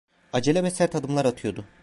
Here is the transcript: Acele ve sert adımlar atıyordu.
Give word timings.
Acele 0.33 0.63
ve 0.63 0.69
sert 0.71 0.95
adımlar 0.95 1.25
atıyordu. 1.25 1.65